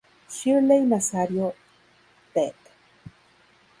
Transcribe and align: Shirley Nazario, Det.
Shirley 0.35 0.79
Nazario, 0.83 1.53
Det. 2.33 2.55